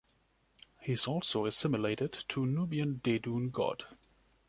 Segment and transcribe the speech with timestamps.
[0.79, 3.83] He is also assimilated to Nubian Dedun god.